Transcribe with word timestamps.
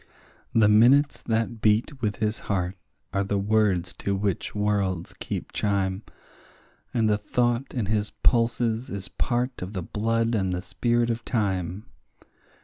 The 0.55 0.67
minutes 0.67 1.21
that 1.21 1.61
beat 1.61 2.01
with 2.01 2.15
his 2.15 2.39
heart 2.49 2.75
are 3.13 3.23
the 3.23 3.37
words 3.37 3.93
to 3.99 4.15
which 4.15 4.55
worlds 4.55 5.13
keep 5.19 5.51
chime, 5.51 6.01
And 6.91 7.07
the 7.07 7.19
thought 7.19 7.75
in 7.75 7.85
his 7.85 8.09
pulses 8.09 8.89
is 8.89 9.09
part 9.09 9.61
of 9.61 9.73
the 9.73 9.83
blood 9.83 10.33
and 10.33 10.53
the 10.53 10.63
spirit 10.63 11.11
of 11.11 11.23
time. 11.23 11.85